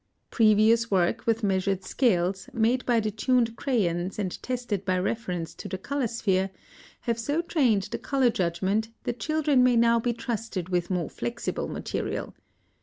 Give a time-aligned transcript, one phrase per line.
[0.31, 5.69] Previous work with measured scales, made by the tuned crayons and tested by reference to
[5.69, 6.49] the color sphere,
[7.01, 11.67] have so trained the color judgment that children may now be trusted with more flexible
[11.67, 12.33] material.